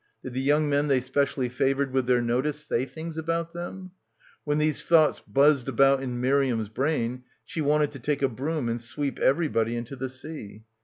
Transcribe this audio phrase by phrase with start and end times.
[0.23, 3.91] Did the young men they specially favoured with their notice say things about them?
[4.43, 8.81] When these thoughts buzzed about in Miriam's brain she wanted to take a broom and
[8.81, 10.63] sweep everybody into the sea.